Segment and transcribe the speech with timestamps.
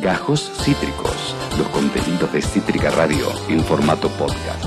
[0.00, 4.64] Gajos Cítricos, los contenidos de Cítrica Radio en formato podcast.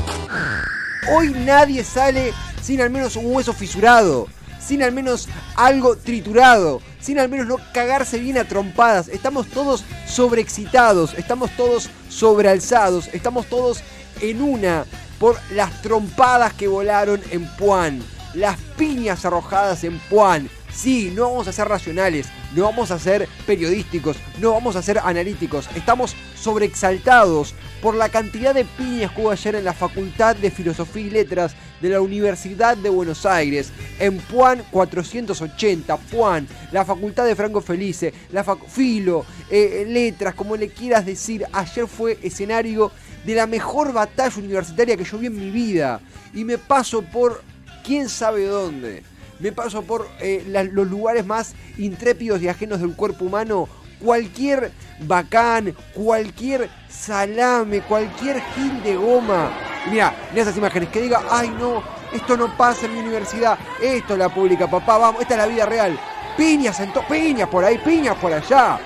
[1.11, 4.27] Hoy nadie sale sin al menos un hueso fisurado,
[4.59, 9.07] sin al menos algo triturado, sin al menos no cagarse bien a trompadas.
[9.07, 13.81] Estamos todos sobreexcitados, estamos todos sobrealzados, estamos todos
[14.21, 14.85] en una
[15.19, 18.03] por las trompadas que volaron en Puan,
[18.35, 20.47] las piñas arrojadas en Puan.
[20.73, 24.97] Sí, no vamos a ser racionales, no vamos a ser periodísticos, no vamos a ser
[24.97, 25.69] analíticos.
[25.75, 31.03] Estamos sobreexaltados por la cantidad de piñas que hubo ayer en la Facultad de Filosofía
[31.05, 37.35] y Letras de la Universidad de Buenos Aires, en Puan 480, Puan, la Facultad de
[37.35, 42.91] Franco Felice, la Filo, eh, Letras, como le quieras decir, ayer fue escenario
[43.23, 46.01] de la mejor batalla universitaria que yo vi en mi vida.
[46.33, 47.43] Y me paso por
[47.83, 49.12] quién sabe dónde
[49.43, 53.67] me paso por eh, los lugares más intrépidos y ajenos del cuerpo humano,
[53.99, 54.71] cualquier
[55.01, 59.51] bacán, cualquier salame, cualquier gil de goma.
[59.91, 64.13] mira, en esas imágenes que diga, ay no, esto no pasa en mi universidad, esto
[64.13, 65.99] es la pública, papá, vamos, esta es la vida real.
[66.37, 68.79] Piñas, en piñas por ahí, piñas por allá.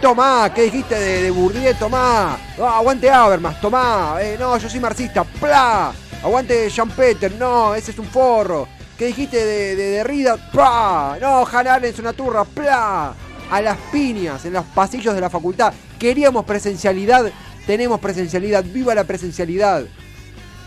[0.00, 1.74] Tomá, ¿qué dijiste de, de Bourdieu?
[1.74, 2.36] Tomá.
[2.58, 4.16] Ah, aguante Habermas, tomá.
[4.20, 5.24] Eh, no, yo soy marxista.
[5.24, 5.92] ¡Pla!
[6.22, 7.32] Aguante Jean Peter.
[7.32, 8.66] No, ese es un forro.
[9.00, 10.36] ¿Qué dijiste de, de Derrida?
[10.52, 11.16] ¡Pah!
[11.18, 12.44] No, Hannah es una turra.
[12.44, 13.14] ¡Pla!
[13.50, 15.72] A las piñas, en los pasillos de la facultad.
[15.98, 17.32] Queríamos presencialidad,
[17.66, 18.62] tenemos presencialidad.
[18.62, 19.84] ¡Viva la presencialidad!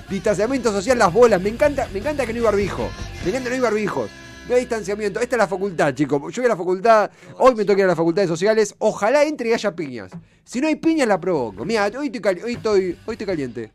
[0.09, 1.39] Distanciamiento social, las bolas.
[1.43, 2.89] Me encanta, me encanta que no hay barbijo.
[3.23, 4.09] Me encanta que no hay barbijos.
[4.49, 5.19] No hay distanciamiento.
[5.19, 6.19] Esta es la facultad, chicos.
[6.33, 7.11] Yo voy a la facultad.
[7.37, 8.73] Hoy me toca ir a la facultad de sociales.
[8.79, 10.11] Ojalá entre y haya piñas.
[10.43, 11.65] Si no hay piñas, la provoco.
[11.65, 13.71] Mira, hoy estoy, hoy hoy estoy caliente.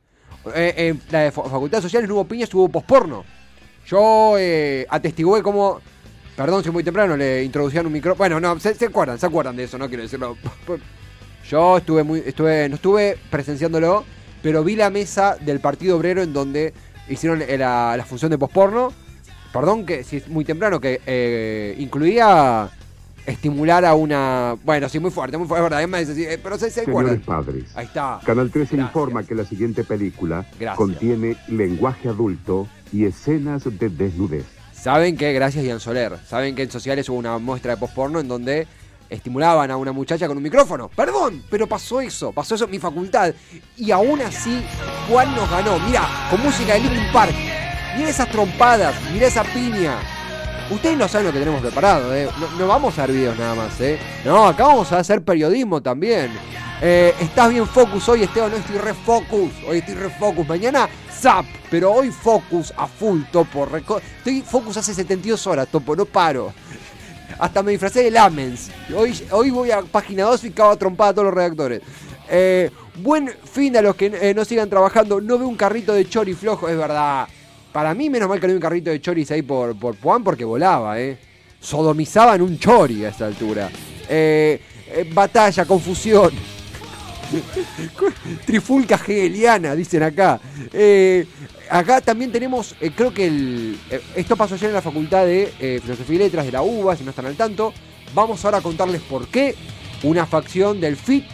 [0.53, 3.38] Eh, en la facultad de sociales no hubo piñas, hubo posporno.
[3.89, 5.81] Yo eh, atestigué como.
[6.37, 8.15] Perdón si muy temprano le introducían un micro.
[8.15, 10.37] Bueno, no, se, acuerdan, se acuerdan de eso, no quiero decirlo.
[11.49, 12.23] Yo estuve muy.
[12.25, 12.69] estuve.
[12.69, 14.05] no estuve presenciándolo,
[14.43, 16.75] pero vi la mesa del Partido Obrero en donde
[17.09, 18.93] hicieron la, función de posporno.
[19.53, 22.71] Perdón que si es muy temprano, que eh, incluía
[23.25, 24.55] estimular a una.
[24.65, 27.65] Bueno, sí, muy fuerte, muy fuerte, es verdad, eh, pero se, se Señores padres.
[27.75, 28.21] Ahí está.
[28.25, 34.47] Canal 13 informa que la siguiente película contiene lenguaje adulto y escenas de desnudez.
[34.73, 38.29] Saben que, gracias Ian Soler, saben que en sociales hubo una muestra de postporno en
[38.29, 38.67] donde
[39.11, 40.89] estimulaban a una muchacha con un micrófono.
[40.89, 43.35] Perdón, pero pasó eso, pasó eso en mi facultad.
[43.77, 44.63] Y aún así,
[45.09, 45.79] Juan nos ganó.
[45.81, 47.35] Mira, con música de Living Park.
[47.97, 49.99] Mira esas trompadas, mira esa piña.
[50.71, 52.29] Ustedes no saben lo que tenemos preparado, ¿eh?
[52.59, 53.99] No, vamos a ver videos nada más, ¿eh?
[54.25, 56.31] No, acá vamos a hacer periodismo también.
[56.81, 59.51] Eh, estás bien focus hoy, Esteban, no estoy re focus.
[59.67, 60.47] Hoy estoy re focus.
[60.47, 61.45] Mañana zap.
[61.71, 63.69] Pero hoy focus a full, topo.
[64.19, 66.53] Estoy focus hace 72 horas, topo, no paro.
[67.39, 68.71] Hasta me disfracé de Lamens.
[68.97, 71.83] Hoy, hoy voy a página 2 y cago a trompada a todos los redactores.
[72.31, 75.21] Eh, buen fin a los que eh, no sigan trabajando.
[75.21, 77.27] No veo un carrito de chori flojo, es verdad.
[77.73, 80.25] Para mí, menos mal que no hay un carrito de choris ahí por, por Puan
[80.25, 81.19] porque volaba, ¿eh?
[81.61, 83.69] Sodomizaban un chori a esta altura.
[84.09, 84.61] Eh,
[85.13, 86.58] batalla, confusión.
[88.47, 90.41] Trifulca hegeliana, dicen acá.
[90.73, 91.27] Eh,
[91.71, 95.81] acá también tenemos, eh, creo que el, eh, esto pasó ayer en la Facultad de
[95.83, 97.73] Filosofía y Letras de la UBA, si no están al tanto.
[98.15, 99.55] Vamos ahora a contarles por qué
[100.03, 101.25] una facción del FIT,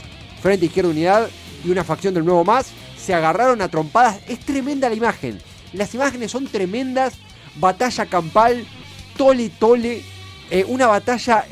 [0.42, 1.28] Frente Izquierda Unidad,
[1.64, 4.18] y una facción del Nuevo Más se agarraron a trompadas.
[4.28, 5.38] Es tremenda la imagen.
[5.72, 7.14] Las imágenes son tremendas.
[7.56, 8.66] Batalla campal,
[9.16, 10.02] tole tole.
[10.66, 11.46] una batalla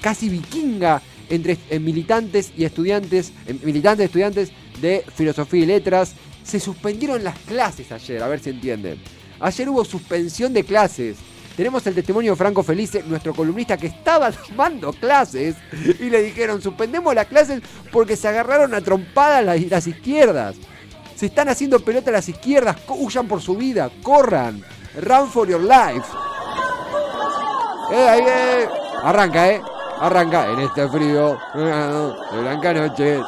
[0.00, 1.00] casi vikinga
[1.30, 6.14] entre eh, militantes y estudiantes, eh, militantes y estudiantes de filosofía y letras.
[6.42, 8.98] Se suspendieron las clases ayer, a ver si entienden.
[9.40, 11.16] Ayer hubo suspensión de clases.
[11.56, 15.56] Tenemos el testimonio de Franco Felice, nuestro columnista que estaba tomando clases
[15.98, 20.56] y le dijeron suspendemos las clases porque se agarraron a trompadas las, izquierdas.
[21.16, 24.62] Se están haciendo pelota las izquierdas, huyan por su vida, corran.
[25.00, 26.06] Run for your life.
[27.92, 28.68] Eh.
[29.02, 29.60] Arranca, eh.
[30.00, 33.20] Arranca en este frío de blanca noche.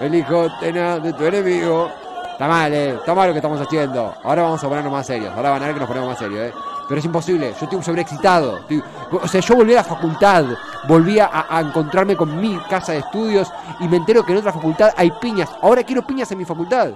[0.00, 1.90] El hijo tenaz de tu enemigo.
[2.32, 2.94] Está mal, eh.
[2.94, 4.14] Está mal lo que estamos haciendo.
[4.22, 5.32] Ahora vamos a ponernos más serios.
[5.34, 6.54] Ahora van a ver que nos ponemos más serios, eh.
[6.88, 7.54] Pero es imposible.
[7.58, 8.60] Yo estoy sobreexcitado.
[9.10, 10.44] O sea, yo volví a la facultad.
[10.88, 13.52] Volví a, encontrarme con mi casa de estudios.
[13.80, 15.50] Y me entero que en otra facultad hay piñas.
[15.62, 16.90] Ahora quiero piñas en mi facultad.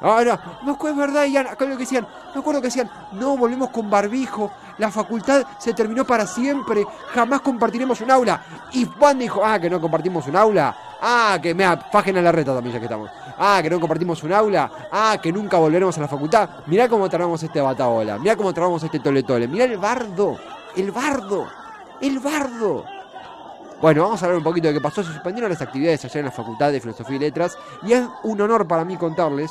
[0.00, 3.68] Ahora, no, es verdad, Ian, acá lo que decían, me acuerdo que decían, no, volvemos
[3.68, 8.42] con barbijo, la facultad se terminó para siempre, jamás compartiremos un aula.
[8.72, 12.32] Y Juan dijo, ah, que no compartimos un aula, ah, que me fajen a la
[12.32, 15.96] reta también ya que estamos, ah, que no compartimos un aula, ah, que nunca volveremos
[15.98, 16.48] a la facultad.
[16.66, 20.38] Mirá cómo trabamos este bataola, mirá cómo trabamos este tole tole, mirá el bardo,
[20.76, 21.46] el bardo,
[22.00, 22.84] el bardo.
[23.82, 25.02] Bueno, vamos a hablar un poquito de qué pasó.
[25.02, 27.56] Se suspendieron las actividades allá en la Facultad de Filosofía y Letras.
[27.82, 29.50] Y es un honor para mí contarles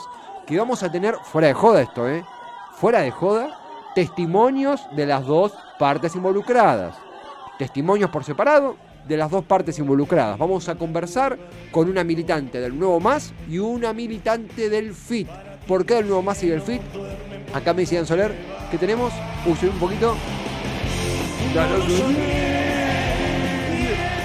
[0.49, 2.25] que vamos a tener, fuera de joda esto, ¿eh?
[2.73, 3.59] Fuera de joda,
[3.93, 6.95] testimonios de las dos partes involucradas.
[7.59, 8.75] Testimonios por separado
[9.07, 10.39] de las dos partes involucradas.
[10.39, 11.37] Vamos a conversar
[11.69, 15.27] con una militante del Nuevo Más y una militante del FIT.
[15.67, 16.81] ¿Por qué del Nuevo Más y del FIT?
[17.53, 18.33] Acá me decían Soler
[18.71, 19.13] que tenemos.
[19.45, 20.15] Uy, un poquito.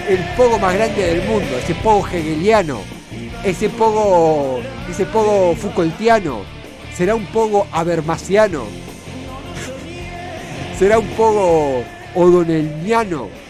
[0.09, 2.81] El pogo más grande del mundo, ese pogo hegeliano,
[3.45, 4.61] ese pogo,
[4.91, 6.43] ese pogo Foucaultiano,
[6.95, 8.65] será un pogo abermasiano,
[10.79, 13.45] será un pogo odonelniano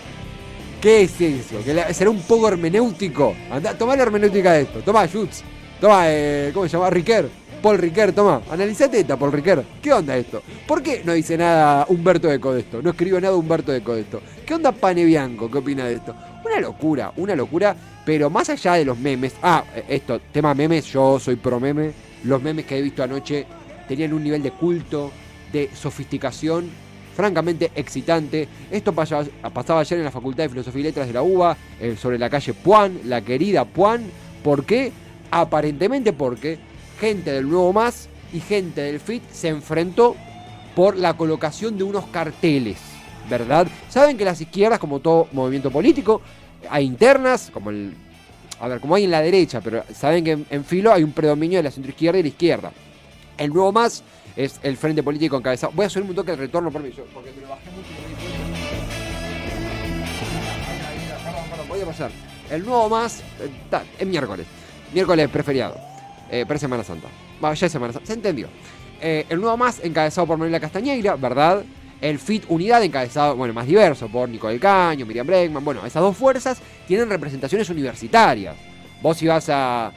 [0.84, 1.62] ¿Qué es eso?
[1.94, 3.34] ¿Será un poco hermenéutico?
[3.50, 4.80] Anda, toma la hermenéutica de esto.
[4.80, 5.40] Toma, Jutz.
[5.80, 6.90] Toma, eh, ¿cómo se llama?
[6.90, 7.26] Riquer.
[7.62, 8.42] Paul Riquer, toma.
[8.50, 9.64] Analizate esta, Paul Riquer.
[9.80, 10.42] ¿Qué onda esto?
[10.68, 12.82] ¿Por qué no dice nada Humberto Eco de esto?
[12.82, 14.20] No escribe nada Humberto Eco de esto.
[14.44, 15.50] ¿Qué onda Pane Bianco?
[15.50, 16.14] ¿Qué opina de esto?
[16.44, 17.76] Una locura, una locura.
[18.04, 19.34] Pero más allá de los memes.
[19.42, 20.86] Ah, esto, tema memes.
[20.86, 21.92] Yo soy pro meme.
[22.24, 23.46] Los memes que he visto anoche
[23.88, 25.10] tenían un nivel de culto,
[25.52, 26.70] de sofisticación
[27.14, 28.48] francamente excitante.
[28.70, 32.18] Esto pasaba ayer en la Facultad de Filosofía y Letras de la UBA, eh, sobre
[32.18, 34.04] la calle Puan, la querida Puan.
[34.42, 34.92] ¿Por qué?
[35.30, 36.58] Aparentemente porque
[37.00, 40.16] gente del Nuevo Más y gente del FIT se enfrentó
[40.74, 42.78] por la colocación de unos carteles,
[43.28, 43.66] ¿verdad?
[43.88, 46.20] Saben que las izquierdas, como todo movimiento político,
[46.70, 47.94] hay internas, como el...
[48.60, 51.58] A ver, como hay en la derecha, pero saben que en, filo hay un predominio
[51.58, 52.72] de la centroizquierda y la izquierda.
[53.36, 54.02] El Nuevo Más
[54.36, 55.72] es el frente político encabezado.
[55.74, 57.88] Voy a subir un toque de retorno por mí, porque me lo bajé mucho.
[61.68, 62.10] Voy a pasar.
[62.50, 63.50] El nuevo más, eh,
[63.98, 64.46] es miércoles.
[64.92, 65.76] Miércoles preferiado.
[66.30, 67.08] Eh, para Semana Santa.
[67.40, 68.06] ya es Semana Santa.
[68.06, 68.48] Se entendió.
[69.00, 71.64] Eh, el nuevo más encabezado por Manuela Castañeira, ¿verdad?
[72.04, 75.64] El FIT Unidad encabezado, bueno, más diverso, por Nico del Caño, Miriam Bregman.
[75.64, 78.54] Bueno, esas dos fuerzas tienen representaciones universitarias.
[79.00, 79.90] Vos si vas a,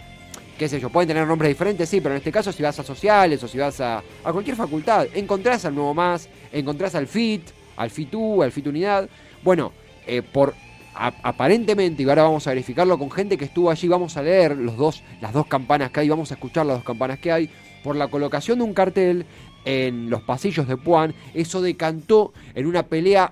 [0.57, 2.83] qué sé yo, pueden tener nombres diferentes, sí, pero en este caso si vas a
[2.83, 7.41] sociales o si vas a, cualquier facultad, encontrás al Nuevo Más, encontrás al FIT,
[7.75, 9.09] al FITU, al FIT Unidad.
[9.43, 9.73] Bueno,
[10.05, 10.53] eh, por
[10.95, 14.77] aparentemente, y ahora vamos a verificarlo con gente que estuvo allí, vamos a leer los
[14.77, 17.49] dos, las dos campanas que hay, vamos a escuchar las dos campanas que hay,
[17.83, 19.25] por la colocación de un cartel
[19.67, 23.29] en los pasillos de Puan, eso decantó en una pelea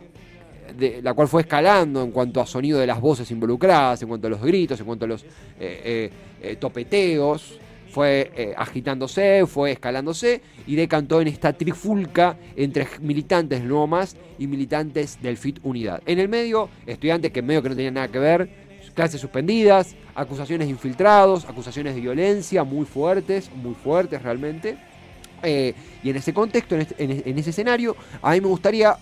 [0.77, 4.27] de, la cual fue escalando en cuanto a sonido de las voces involucradas, en cuanto
[4.27, 5.29] a los gritos, en cuanto a los eh,
[5.59, 6.11] eh,
[6.41, 7.57] eh, topeteos,
[7.89, 15.17] fue agitándose, fue escalándose y decantó en esta trifulca entre militantes del Más y militantes
[15.21, 16.01] del FIT Unidad.
[16.05, 18.49] En el medio, estudiantes que en medio que no tenían nada que ver,
[18.93, 24.77] clases suspendidas, acusaciones de infiltrados, acusaciones de violencia muy fuertes, muy fuertes realmente.
[25.45, 28.97] Y en ese contexto, en, este, en ese escenario, a mí me gustaría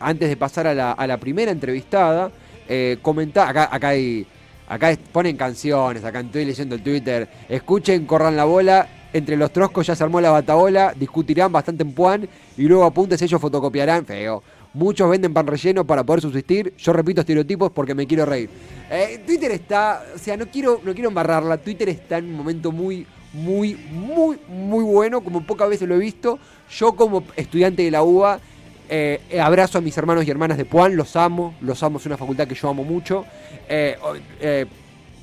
[0.00, 2.30] antes de pasar a la, primera entrevistada,
[2.68, 4.26] eh, comentar, acá, acá hay,
[4.68, 9.86] acá ponen canciones, acá estoy leyendo el Twitter, escuchen, corran la bola, entre los troscos
[9.86, 14.42] ya se armó la batabola, discutirán bastante en Puan y luego apuntes ellos fotocopiarán, feo.
[14.74, 16.72] Muchos venden pan relleno para poder subsistir.
[16.78, 18.48] Yo repito estereotipos porque me quiero reír.
[18.90, 21.58] Eh, Twitter está, o sea, no quiero, no quiero embarrarla.
[21.58, 25.98] Twitter está en un momento muy, muy, muy, muy bueno, como pocas veces lo he
[25.98, 26.38] visto.
[26.70, 28.40] Yo como estudiante de la UBA
[28.88, 32.18] eh, abrazo a mis hermanos y hermanas de Puan, los amo, los amo, es una
[32.18, 33.24] facultad que yo amo mucho.
[33.68, 33.96] Eh,
[34.40, 34.66] eh,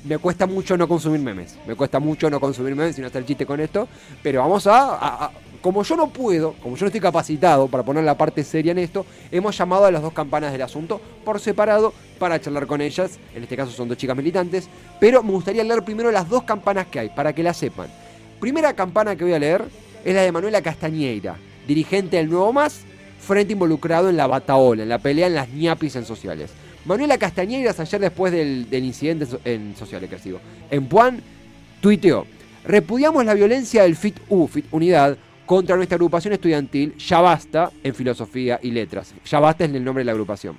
[0.04, 3.46] me cuesta mucho no consumir memes, me cuesta mucho no consumir memes, sin hacer chiste
[3.46, 3.86] con esto,
[4.22, 5.30] pero vamos a,
[5.62, 8.78] Como yo no puedo, como yo no estoy capacitado para poner la parte seria en
[8.78, 13.18] esto, hemos llamado a las dos campanas del asunto por separado para charlar con ellas,
[13.34, 16.86] en este caso son dos chicas militantes, pero me gustaría leer primero las dos campanas
[16.86, 17.88] que hay, para que las sepan.
[18.40, 19.64] Primera campana que voy a leer
[20.02, 21.36] es la de Manuela Castañeira,
[21.66, 22.80] dirigente del Nuevo Más,
[23.20, 26.50] frente involucrado en la bataola, en la pelea en las ñapis en sociales.
[26.86, 30.40] Manuela Castañeiras ayer después del, incidente en sociales que sido
[30.70, 31.20] en Puan,
[31.82, 32.26] tuiteó,
[32.64, 35.18] repudiamos la violencia del FIT-U, FIT Unidad,
[35.50, 39.12] contra nuestra agrupación estudiantil, ya basta, en filosofía y letras.
[39.24, 40.56] Ya basta es el nombre de la agrupación.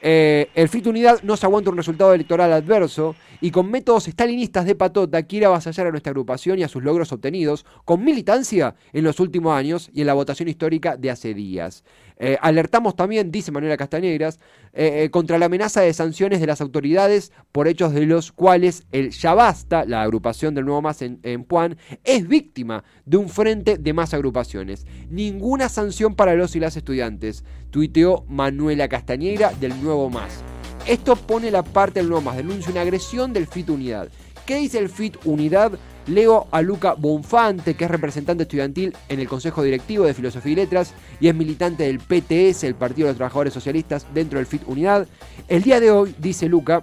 [0.00, 4.64] Eh, el FIT Unidad no se aguanta un resultado electoral adverso y con métodos estalinistas
[4.64, 9.02] de patota quiere avasallar a nuestra agrupación y a sus logros obtenidos con militancia en
[9.02, 11.82] los últimos años y en la votación histórica de hace días.
[12.24, 14.38] Eh, alertamos también, dice Manuela Castañeras,
[14.74, 18.84] eh, eh, contra la amenaza de sanciones de las autoridades por hechos de los cuales
[18.92, 23.76] el Yabasta, la agrupación del Nuevo Más en, en Puan, es víctima de un frente
[23.76, 24.86] de más agrupaciones.
[25.10, 30.44] Ninguna sanción para los y las estudiantes, tuiteó Manuela Castañeira del Nuevo Más.
[30.86, 34.10] Esto pone la parte del Nuevo Más, denuncia una agresión del FIT Unidad.
[34.46, 35.72] ¿Qué dice el FIT Unidad?
[36.06, 40.56] Leo a Luca Bonfante, que es representante estudiantil en el Consejo Directivo de Filosofía y
[40.56, 44.62] Letras y es militante del PTS, el Partido de los Trabajadores Socialistas, dentro del FIT
[44.66, 45.06] Unidad.
[45.48, 46.82] El día de hoy, dice Luca,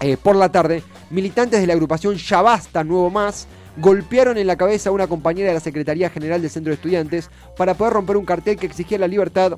[0.00, 3.46] eh, por la tarde, militantes de la agrupación Ya Basta Nuevo Más
[3.76, 7.30] golpearon en la cabeza a una compañera de la Secretaría General del Centro de Estudiantes
[7.56, 9.56] para poder romper un cartel que exigía la libertad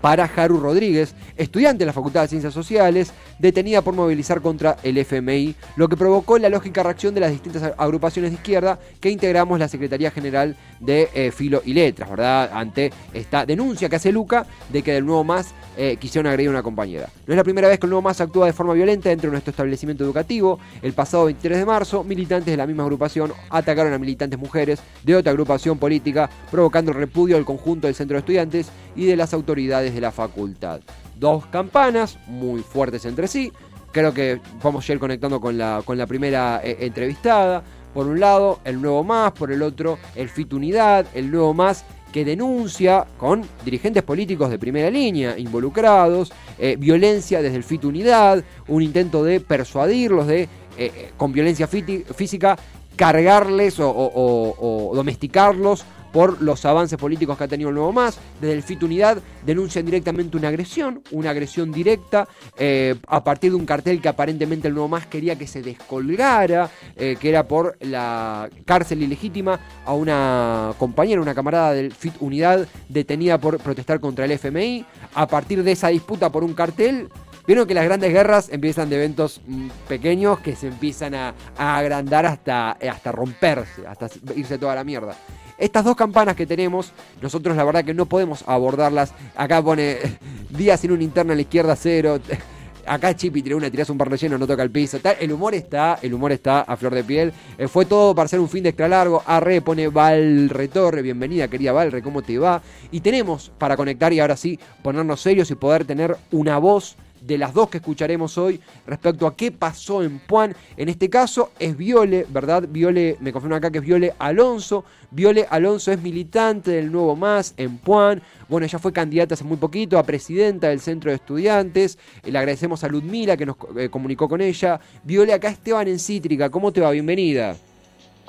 [0.00, 4.98] para Haru Rodríguez, estudiante de la Facultad de Ciencias Sociales, detenida por movilizar contra el
[4.98, 9.58] FMI, lo que provocó la lógica reacción de las distintas agrupaciones de izquierda que integramos
[9.58, 12.50] la Secretaría General de eh, Filo y Letras, ¿verdad?
[12.52, 16.52] Ante esta denuncia que hace Luca de que del nuevo más eh, quisieron agredir a
[16.52, 17.08] una compañera.
[17.26, 19.32] No es la primera vez que el nuevo más actúa de forma violenta dentro de
[19.32, 20.58] nuestro establecimiento educativo.
[20.82, 25.16] El pasado 23 de marzo, militantes de la misma agrupación atacaron a militantes mujeres de
[25.16, 29.94] otra agrupación política, provocando repudio del conjunto del centro de estudiantes y de las autoridades
[29.94, 30.80] de la facultad.
[31.20, 33.52] Dos campanas muy fuertes entre sí.
[33.92, 37.62] Creo que vamos a ir conectando con la, con la primera eh, entrevistada.
[37.92, 41.84] Por un lado, el nuevo más, por el otro, el FIT Unidad, el nuevo más
[42.10, 48.42] que denuncia con dirigentes políticos de primera línea involucrados, eh, violencia desde el FIT Unidad,
[48.68, 50.48] un intento de persuadirlos de,
[50.78, 52.56] eh, con violencia física,
[52.96, 58.18] cargarles o domesticarlos por los avances políticos que ha tenido el Nuevo Más.
[58.40, 63.56] Desde el FIT Unidad denuncian directamente una agresión, una agresión directa, eh, a partir de
[63.56, 67.76] un cartel que aparentemente el Nuevo Más quería que se descolgara, eh, que era por
[67.80, 74.24] la cárcel ilegítima a una compañera, una camarada del FIT Unidad detenida por protestar contra
[74.24, 74.84] el FMI.
[75.14, 77.08] A partir de esa disputa por un cartel,
[77.46, 81.78] Vieron que las grandes guerras empiezan de eventos mm, pequeños que se empiezan a, a,
[81.78, 85.16] agrandar hasta, hasta romperse, hasta irse toda la mierda.
[85.60, 86.90] Estas dos campanas que tenemos,
[87.20, 89.12] nosotros la verdad que no podemos abordarlas.
[89.36, 89.98] Acá pone
[90.48, 92.18] días sin un interno a la izquierda cero.
[92.86, 94.98] Acá Chipi tiró una, tirás un par lleno, no toca el piso.
[95.20, 97.32] El humor está, el humor está a flor de piel.
[97.58, 99.22] Eh, fue todo para ser un fin de extra largo.
[99.26, 102.62] Arre pone Val Retorre, bienvenida querida Valre, ¿cómo te va?
[102.90, 107.38] Y tenemos para conectar y ahora sí ponernos serios y poder tener una voz de
[107.38, 110.54] las dos que escucharemos hoy respecto a qué pasó en Puan.
[110.76, 112.64] En este caso es Viole, ¿verdad?
[112.68, 114.84] Viole, me confirma acá que es Viole Alonso.
[115.10, 118.22] Viole Alonso es militante del Nuevo Más en Puan.
[118.48, 121.98] Bueno, ella fue candidata hace muy poquito a presidenta del Centro de Estudiantes.
[122.24, 124.80] Le agradecemos a Ludmila que nos eh, comunicó con ella.
[125.02, 126.50] Viole, acá Esteban en Cítrica.
[126.50, 126.90] ¿Cómo te va?
[126.90, 127.56] Bienvenida.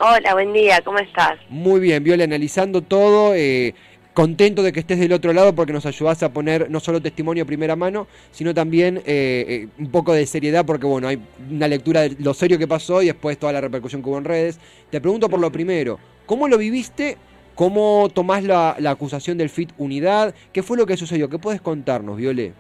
[0.04, 1.38] Hola, buen día, ¿cómo estás?
[1.48, 3.36] Muy bien, Viole, analizando todo.
[3.36, 3.76] Eh,
[4.14, 7.44] contento de que estés del otro lado porque nos ayudás a poner no solo testimonio
[7.44, 11.68] a primera mano, sino también eh, eh, un poco de seriedad porque bueno, hay una
[11.68, 14.60] lectura de lo serio que pasó y después toda la repercusión que hubo en redes.
[14.90, 17.18] Te pregunto por lo primero, ¿cómo lo viviste?
[17.56, 20.34] ¿Cómo tomás la, acusación del FIT Unidad?
[20.52, 21.30] ¿Qué fue lo que sucedió?
[21.30, 22.54] ¿Qué puedes contarnos, Viole?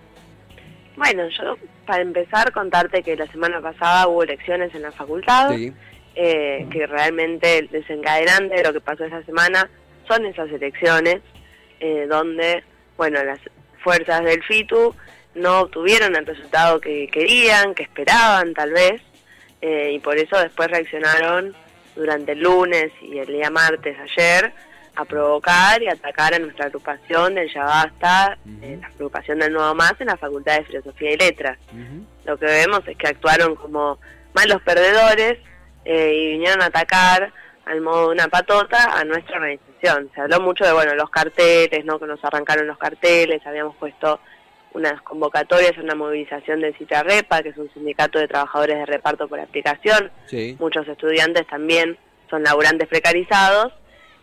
[0.95, 5.55] Bueno, yo para empezar contarte que la semana pasada hubo elecciones en la facultad,
[6.15, 9.69] eh, que realmente el desencadenante de lo que pasó esa semana
[10.07, 11.21] son esas elecciones,
[11.83, 12.63] eh, donde,
[12.95, 13.39] bueno, las
[13.83, 14.95] fuerzas del FITU
[15.33, 19.01] no obtuvieron el resultado que querían, que esperaban tal vez,
[19.61, 21.55] eh, y por eso después reaccionaron
[21.95, 24.53] durante el lunes y el día martes ayer
[24.95, 29.95] a provocar y atacar a nuestra agrupación del Yabasta, eh, la agrupación del Nuevo Más
[29.99, 31.57] en la Facultad de Filosofía y Letras.
[32.25, 33.97] Lo que vemos es que actuaron como
[34.35, 35.39] malos perdedores
[35.83, 37.33] y vinieron a atacar
[37.65, 39.70] al modo de una patota a nuestra organización.
[39.81, 41.99] Se habló mucho de bueno los carteles, ¿no?
[41.99, 44.19] que nos arrancaron los carteles, habíamos puesto
[44.73, 49.39] unas convocatorias una movilización del Repa, que es un sindicato de trabajadores de reparto por
[49.39, 50.11] aplicación.
[50.59, 51.97] Muchos estudiantes también
[52.29, 53.73] son laburantes precarizados.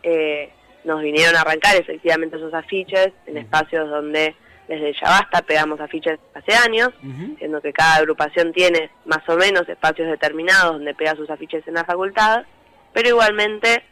[0.02, 0.50] Eh,
[0.84, 4.34] nos vinieron a arrancar efectivamente esos afiches en espacios donde
[4.68, 6.90] desde ya basta pegamos afiches hace años,
[7.38, 11.74] siendo que cada agrupación tiene más o menos espacios determinados donde pega sus afiches en
[11.74, 12.44] la facultad
[12.92, 13.84] pero igualmente,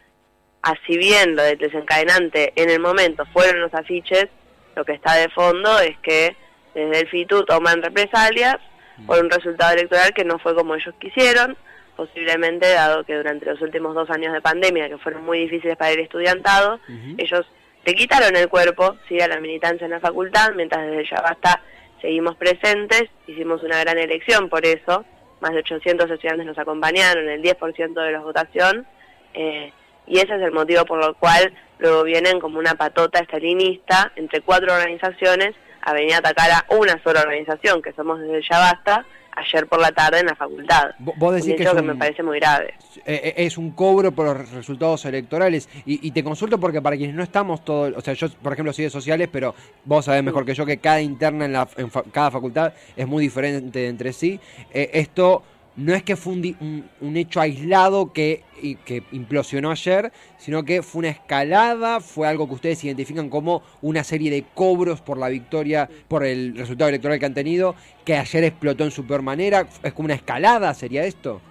[0.61, 4.27] así bien lo del desencadenante en el momento fueron los afiches,
[4.75, 6.35] lo que está de fondo es que
[6.73, 8.57] desde el FITU toman represalias
[9.05, 11.57] por un resultado electoral que no fue como ellos quisieron,
[11.95, 15.91] posiblemente dado que durante los últimos dos años de pandemia, que fueron muy difíciles para
[15.91, 16.79] el estudiantado,
[17.17, 17.45] ellos
[17.85, 19.19] le quitaron el cuerpo ¿sí?
[19.19, 21.61] a la militancia en la facultad, mientras desde ya basta
[22.01, 25.05] seguimos presentes, hicimos una gran elección por eso,
[25.39, 28.85] más de 800 estudiantes nos acompañaron, el 10% de la votación,
[29.33, 29.71] eh,
[30.07, 34.41] y ese es el motivo por el cual luego vienen como una patota estalinista entre
[34.41, 39.05] cuatro organizaciones a venir a atacar a una sola organización, que somos desde Ya Basta,
[39.37, 40.91] ayer por la tarde en la facultad.
[40.97, 42.73] Vos decís que, que me parece muy grave.
[43.05, 45.69] Eh, eh, es un cobro por los resultados electorales.
[45.85, 48.85] Y, te consulto porque para quienes no estamos todos, o sea, yo por ejemplo soy
[48.85, 49.53] de sociales, pero
[49.85, 51.67] vos sabés mejor que yo que cada interna en, la,
[52.11, 54.39] cada facultad es muy diferente entre sí.
[54.73, 55.43] esto
[55.77, 58.43] no es que fue un, hecho aislado que,
[58.83, 64.03] que, implosionó ayer, sino que fue una escalada, fue algo que ustedes identifican como una
[64.03, 68.43] serie de cobros por la victoria, por el resultado electoral que han tenido, que ayer
[68.43, 69.67] explotó en su peor manera.
[69.83, 71.41] ¿Es como una escalada, sería esto?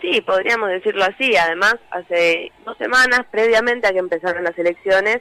[0.00, 1.36] Sí, podríamos decirlo así.
[1.36, 5.18] Además, hace dos semanas, previamente a que empezaron las elecciones,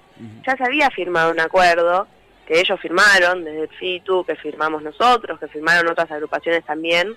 [0.47, 2.07] ya se había firmado un acuerdo
[2.45, 7.15] que ellos firmaron, desde el FITU, que firmamos nosotros, que firmaron otras agrupaciones también,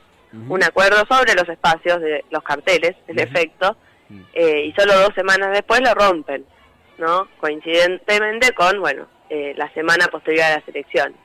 [0.48, 3.76] un acuerdo sobre los espacios de los carteles, en efecto,
[4.32, 6.44] eh, y solo dos semanas después lo rompen,
[6.98, 7.28] ¿no?
[7.38, 11.18] Coincidentemente con, bueno, eh, la semana posterior a las elecciones.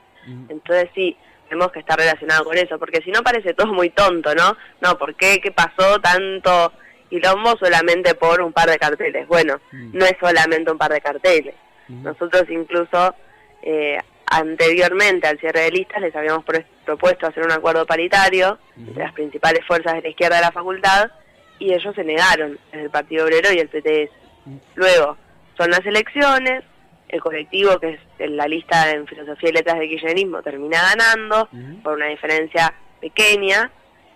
[0.48, 1.16] Entonces sí,
[1.48, 4.56] tenemos que estar relacionado con eso, porque si no parece todo muy tonto, ¿no?
[4.80, 5.40] No, ¿por qué?
[5.40, 6.72] ¿Qué pasó tanto
[7.10, 9.26] quilombo solamente por un par de carteles?
[9.26, 11.54] Bueno, no es solamente un par de carteles.
[11.88, 13.14] Nosotros incluso
[13.62, 13.98] eh,
[14.32, 16.44] anteriormente al cierre de listas les habíamos
[16.84, 21.10] propuesto hacer un acuerdo paritario entre las principales fuerzas de la izquierda de la facultad
[21.58, 24.10] y ellos se negaron, el Partido Obrero y el PTS.
[24.74, 25.16] Luego,
[25.56, 26.64] son las elecciones,
[27.08, 31.48] el colectivo que es la lista en Filosofía y Letras de Kirchnerismo termina ganando
[31.82, 33.70] por una diferencia pequeña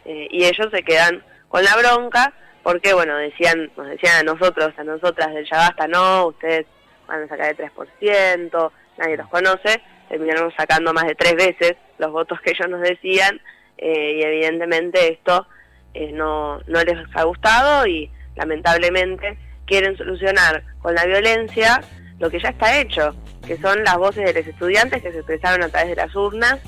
[0.05, 2.33] eh, y ellos se quedan con la bronca
[2.63, 6.67] porque, bueno, decían nos decían a nosotros, a nosotras del ya basta, no, ustedes
[7.07, 12.13] van a sacar el 3%, nadie los conoce, terminaron sacando más de tres veces los
[12.13, 13.41] votos que ellos nos decían
[13.79, 15.47] eh, y evidentemente esto
[15.95, 21.81] eh, no, no les ha gustado y lamentablemente quieren solucionar con la violencia
[22.19, 23.15] lo que ya está hecho,
[23.47, 26.59] que son las voces de los estudiantes que se expresaron a través de las urnas,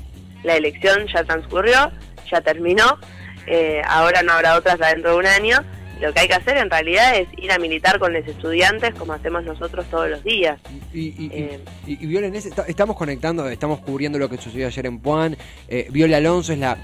[0.43, 1.91] la elección ya transcurrió,
[2.31, 2.99] ya terminó,
[3.47, 5.59] eh, ahora no habrá otras dentro de un año
[6.01, 9.13] lo que hay que hacer en realidad es ir a militar con los estudiantes como
[9.13, 10.59] hacemos nosotros todos los días.
[10.93, 11.61] Y, y, eh,
[12.01, 12.31] Viola,
[12.67, 15.37] estamos conectando, estamos cubriendo lo que sucedió ayer en Puan.
[15.69, 16.79] Eh, Viola Alonso es la,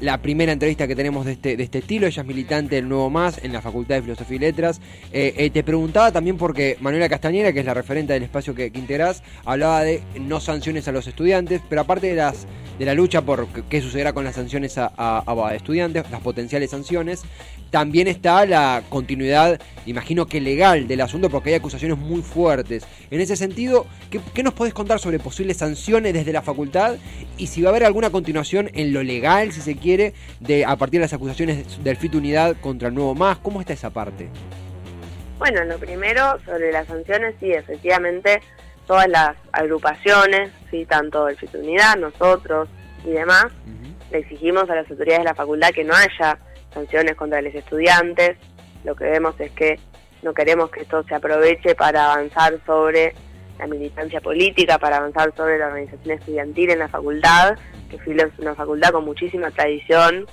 [0.00, 2.06] la, primera entrevista que tenemos de este, de este estilo.
[2.06, 4.80] Ella es militante del Nuevo Más en la Facultad de Filosofía y Letras.
[5.12, 8.78] Eh, te preguntaba también porque Manuela Castañera, que es la referente del espacio que, que
[8.78, 12.46] integrás, hablaba de no sanciones a los estudiantes, pero aparte de las
[12.78, 17.22] de la lucha por qué sucederá con las sanciones a, a, estudiantes, las potenciales sanciones,
[17.70, 22.86] también está la continuidad, imagino que legal del asunto, porque hay acusaciones muy fuertes.
[23.10, 26.96] En ese sentido, ¿qué, nos podés contar sobre posibles sanciones desde la facultad
[27.36, 30.76] y si va a haber alguna continuación en lo legal, si se quiere, de a
[30.76, 33.38] partir de las acusaciones del FIT Unidad contra el nuevo MAS?
[33.38, 34.28] ¿Cómo está esa parte?
[35.38, 38.40] Bueno, lo primero sobre las sanciones, sí, efectivamente
[38.86, 42.68] todas las agrupaciones, sí, tanto el Unidad, nosotros
[43.04, 43.46] y demás,
[44.10, 46.38] le exigimos a las autoridades de la facultad que no haya
[46.76, 48.36] sanciones contra los estudiantes.
[48.84, 49.80] Lo que vemos es que
[50.22, 53.14] no queremos que esto se aproveche para avanzar sobre
[53.58, 57.56] la militancia política, para avanzar sobre la organización estudiantil en la facultad,
[57.90, 60.26] que Filo es una facultad con muchísima tradición,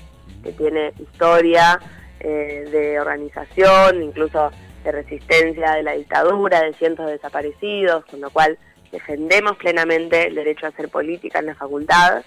[0.43, 1.79] que tiene historia
[2.19, 4.51] eh, de organización, incluso
[4.83, 8.57] de resistencia de la dictadura, de cientos de desaparecidos, con lo cual
[8.91, 12.23] defendemos plenamente el derecho a hacer política en la facultad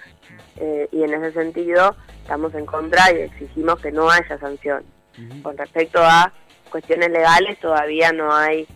[0.56, 1.94] eh, y en ese sentido
[2.26, 4.84] estamos en contra y exigimos que no haya sanción.
[5.44, 6.32] Con respecto a
[6.70, 8.66] cuestiones legales todavía no hay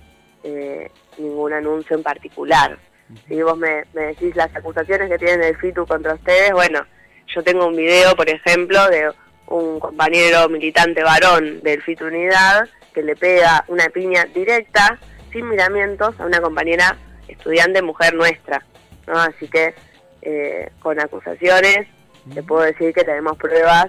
[0.44, 2.78] eh, ningún anuncio en particular.
[3.26, 6.86] Si vos me, decís las acusaciones que tienen el FITU contra ustedes, bueno,
[7.26, 9.10] yo tengo un video, por ejemplo, de
[9.48, 14.96] un compañero militante varón del FITU Unidad que le pega una piña directa,
[15.32, 18.64] sin miramientos, a una compañera estudiante mujer nuestra.
[19.08, 19.14] ¿no?
[19.14, 19.74] Así que
[20.22, 21.88] eh, con acusaciones
[22.34, 23.86] te puedo decir que tenemos pruebas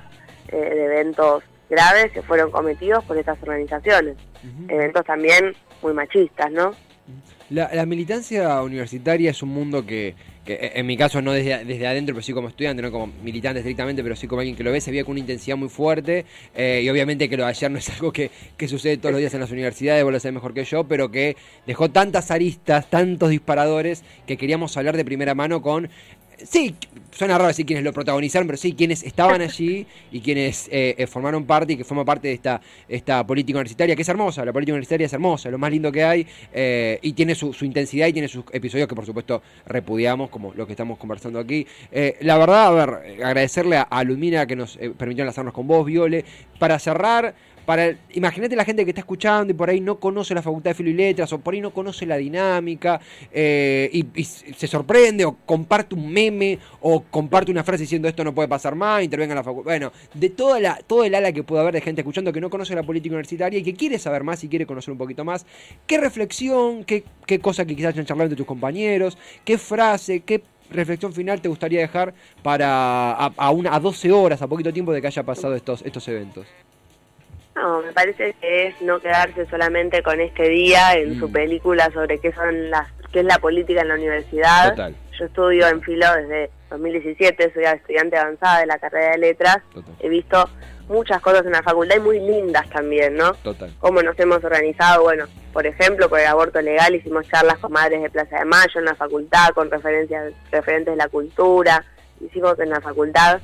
[0.50, 4.18] eh, de eventos graves que fueron cometidos por estas organizaciones.
[4.68, 6.74] Eventos también muy machistas, ¿no?
[7.52, 12.24] La, militancia universitaria es un mundo que, en mi caso no desde, desde adentro, pero
[12.24, 14.90] sí como estudiante, no como militante estrictamente, pero sí como alguien que lo ve, se
[14.90, 16.26] veía con una intensidad muy fuerte.
[16.56, 18.32] Eh, y obviamente que lo de ayer no es algo que,
[18.70, 21.36] sucede todos los días en las universidades, vos lo sabés mejor que yo, pero que
[21.68, 25.90] dejó tantas aristas, tantos disparadores, que queríamos hablar de primera mano con
[26.46, 26.76] sí,
[27.12, 31.08] suena raro decir quienes lo protagonizaron, pero sí, quienes estaban allí y quienes eh, eh,
[31.08, 34.54] formaron parte y que forman parte de esta, esta política universitaria, que es hermosa, la
[34.54, 38.14] política universitaria es hermosa, lo más lindo que hay, eh, y tiene su, intensidad y
[38.14, 41.68] tiene sus episodios que por supuesto repudiamos, como lo que estamos conversando aquí.
[42.22, 46.26] la verdad, a ver, agradecerle a, a Lumina que nos permitió enlazarnos con vos, Viole.
[46.60, 47.34] Para cerrar,
[47.66, 50.76] para imagínate la gente que está escuchando y por ahí no conoce la Facultad de
[50.76, 53.00] Filo y Letras o por ahí no conoce la dinámica
[53.32, 58.34] eh, y, se sorprende o comparte un meme o comparte una frase diciendo esto no
[58.34, 59.72] puede pasar más, intervenga la facultad.
[59.72, 62.50] Bueno, de toda la, todo el ala que puede haber de gente escuchando que no
[62.50, 65.46] conoce la política universitaria y que quiere saber más y quiere conocer un poquito más,
[65.88, 70.44] qué reflexión, qué, qué cosa que quizás hayan charlado entre tus compañeros, qué frase, qué
[70.72, 75.02] reflexión final te gustaría dejar para a, una, a 12 horas, a poquito tiempo de
[75.02, 76.48] que haya pasado estos, estos eventos?
[77.56, 81.32] No, me parece que es no quedarse solamente con este día en su mm.
[81.34, 84.94] película sobre qué son las qué es la política en la universidad.
[85.20, 89.58] Yo estudio en filo desde 2017, soy estudiante avanzada de la carrera de letras.
[90.00, 90.50] He visto
[90.88, 93.34] muchas cosas en la facultad y muy lindas también, ¿no?
[93.36, 93.72] Total.
[93.80, 98.02] Cómo nos hemos organizado, bueno, por ejemplo, con el aborto legal hicimos charlas con madres
[98.02, 101.84] de Plaza de Mayo en la facultad, con referencias referentes de la cultura,
[102.22, 103.42] hicimos en la facultad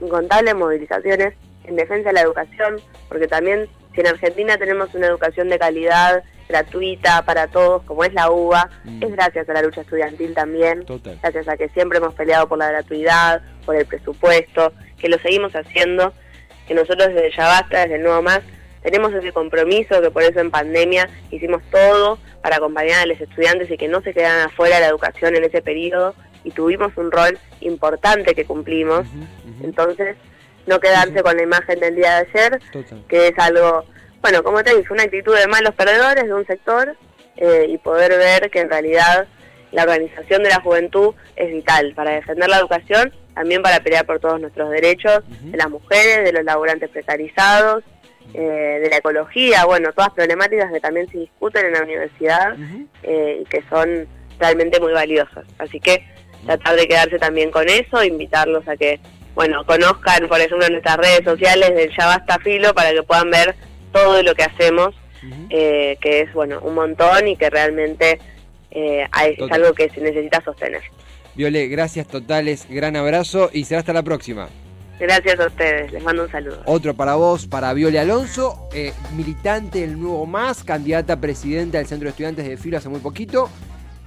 [0.00, 1.34] incontables movilizaciones
[1.66, 6.22] en defensa de la educación, porque también si en Argentina tenemos una educación de calidad,
[6.48, 9.02] gratuita para todos, como es la UBA, mm.
[9.02, 10.84] es gracias a la lucha estudiantil también,
[11.20, 15.52] gracias a que siempre hemos peleado por la gratuidad, por el presupuesto, que lo seguimos
[15.54, 16.12] haciendo,
[16.68, 18.40] que nosotros desde Ya Basta, desde el Nuevo Más,
[18.82, 23.68] tenemos ese compromiso, que por eso en pandemia hicimos todo para acompañar a los estudiantes
[23.70, 27.10] y que no se quedaran afuera de la educación en ese periodo, y tuvimos un
[27.10, 29.04] rol importante que cumplimos,
[29.64, 30.16] entonces
[30.66, 32.60] no quedarse con la imagen del día de ayer,
[33.08, 33.84] que es algo,
[34.20, 36.96] bueno, como te dije, una actitud de malos perdedores de un sector
[37.36, 39.26] eh, y poder ver que en realidad
[39.72, 44.18] la organización de la juventud es vital para defender la educación, también para pelear por
[44.20, 47.84] todos nuestros derechos, de las mujeres, de los laburantes precarizados,
[48.34, 52.56] eh, de la ecología, bueno, todas problemáticas que también se discuten en la universidad
[53.02, 55.44] eh, y que son realmente muy valiosas.
[55.58, 56.04] Así que
[56.44, 59.00] tratar de quedarse también con eso, invitarlos a que
[59.36, 63.54] bueno, conozcan, por ejemplo, nuestras redes sociales del Ya Basta Filo para que puedan ver
[63.92, 64.94] todo lo que hacemos,
[65.50, 68.18] eh, que es, bueno, un montón y que realmente
[68.70, 70.80] eh, es algo que se necesita sostener.
[71.34, 74.48] Viole, gracias totales, gran abrazo y será hasta la próxima.
[74.98, 76.62] Gracias a ustedes, les mando un saludo.
[76.64, 81.86] Otro para vos, para Viole Alonso, eh, militante del Nuevo Más, candidata a presidenta del
[81.86, 83.50] Centro de Estudiantes de Filo hace muy poquito.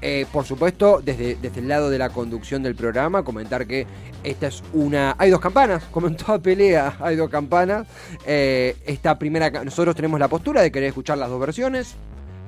[0.01, 3.85] Eh, por supuesto, desde, desde el lado de la conducción del programa, comentar que
[4.23, 5.15] esta es una.
[5.17, 7.88] Hay dos campanas, como en toda pelea, hay dos campanas.
[8.25, 9.49] Eh, esta primera.
[9.63, 11.95] Nosotros tenemos la postura de querer escuchar las dos versiones.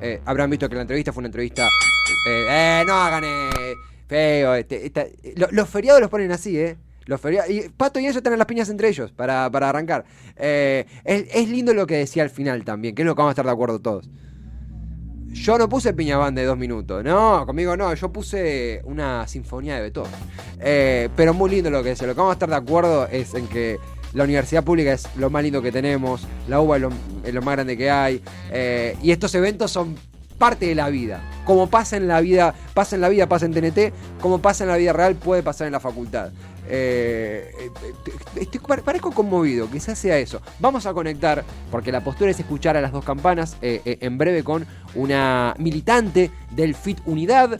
[0.01, 1.67] Eh, habrán visto que la entrevista fue una entrevista.
[2.87, 3.23] No hagan
[4.07, 4.55] feo.
[4.55, 4.91] Este,
[5.51, 6.77] los feriados los ponen así, ¿eh?
[7.05, 10.05] Los feriados, y Pato y ellos están en las piñas entre ellos para, arrancar.
[10.37, 13.33] Es, es lindo lo que decía al final también, que es lo que vamos a
[13.33, 14.09] estar de acuerdo todos.
[15.33, 19.81] Yo no puse Piñabán de dos minutos, no, conmigo no, yo puse una sinfonía de
[19.81, 20.11] Beethoven.
[20.59, 23.33] Eh, pero muy lindo lo que dice, lo que vamos a estar de acuerdo es
[23.33, 23.79] en que
[24.13, 26.77] la universidad pública es lo más lindo que tenemos, la UBA
[27.23, 29.95] es lo, más grande que hay, eh, y estos eventos son
[30.37, 31.21] parte de la vida.
[31.45, 34.69] Como pasa en la vida, pasa en la vida, pasa en TNT, como pasa en
[34.69, 36.31] la vida real, puede pasar en la facultad.
[36.67, 37.69] Eh,
[38.35, 40.41] estoy, parezco conmovido, quizás sea eso.
[40.59, 44.17] Vamos a conectar, porque la postura es escuchar a las dos campanas eh, eh, en
[44.17, 47.59] breve con una militante del FIT Unidad.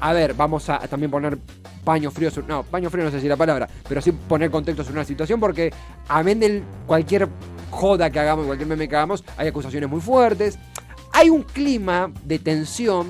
[0.00, 1.38] A ver, vamos a también poner
[1.84, 4.98] paño frío, no, paño frío no sé si la palabra, pero sí poner contexto sobre
[4.98, 5.72] una situación porque
[6.08, 7.28] a de cualquier
[7.70, 10.58] joda que hagamos, cualquier meme que hagamos, hay acusaciones muy fuertes
[11.12, 13.08] hay un clima de tensión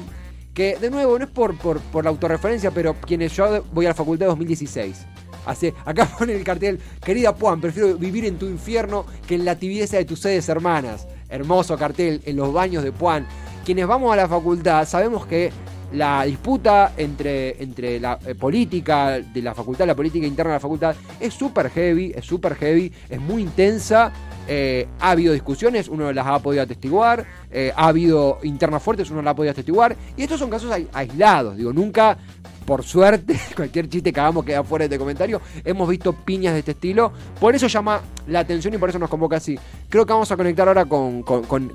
[0.61, 3.95] que, de nuevo, no es por, por, la autorreferencia, pero quienes yo voy a la
[3.95, 5.07] facultad de 2016.
[5.47, 9.57] Así, acá pone el cartel, querida Juan, prefiero vivir en tu infierno que en la
[9.57, 11.09] tibieza de tus sedes hermanas.
[11.31, 13.27] Hermoso cartel en los baños de Puan.
[13.65, 15.51] Quienes vamos a la facultad sabemos que
[15.93, 20.61] la disputa entre, entre la eh, política de la facultad, la política interna de la
[20.61, 24.13] facultad, es súper heavy, es súper heavy, es muy intensa.
[24.49, 29.23] Eh, ha habido discusiones, uno las ha podido atestiguar, eh, ha habido internas fuertes, uno
[29.23, 32.19] las ha podido atestiguar, y estos son casos aislados, digo, nunca,
[32.67, 36.61] por suerte, cualquier chiste que hagamos queda fuera de este comentario, hemos visto piñas de
[36.61, 39.57] este estilo, por eso llama la atención y por eso nos convoca así.
[39.89, 41.25] Creo que vamos a conectar ahora con,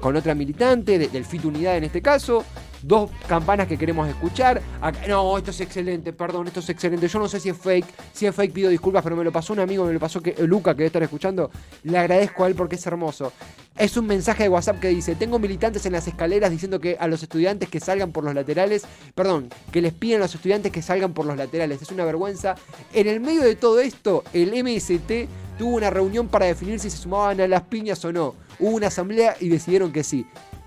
[0.02, 2.44] otra militante del FIT Unidad en este caso,
[2.86, 4.62] dos campanas que queremos escuchar.
[5.08, 7.08] no, esto es excelente, perdón, esto es excelente.
[7.08, 9.54] Yo no sé si es fake, si es fake pido disculpas, pero me lo pasó
[9.54, 11.50] un amigo, me lo pasó que, Luca, que debe estar escuchando.
[11.84, 13.32] Le agradezco a él porque es hermoso.
[13.78, 17.08] Es un mensaje de WhatsApp que dice, tengo militantes en las escaleras diciendo que a
[17.08, 18.84] los estudiantes que salgan por los laterales,
[19.16, 21.82] perdón, que les piden a los estudiantes que salgan por los laterales.
[21.82, 22.56] Es una vergüenza.
[22.94, 26.98] En el medio de todo esto, el MST tuvo una reunión para definir si se
[26.98, 28.36] sumaban a las piñas o no.
[28.60, 30.26] Hubo una asamblea y decidieron que sí